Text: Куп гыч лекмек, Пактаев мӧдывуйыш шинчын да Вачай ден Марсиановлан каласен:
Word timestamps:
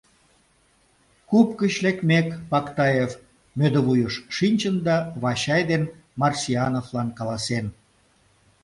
Куп 1.29 1.49
гыч 1.61 1.73
лекмек, 1.83 2.27
Пактаев 2.51 3.11
мӧдывуйыш 3.57 4.13
шинчын 4.35 4.75
да 4.87 4.97
Вачай 5.21 5.61
ден 5.69 5.83
Марсиановлан 6.19 7.09
каласен: 7.17 7.65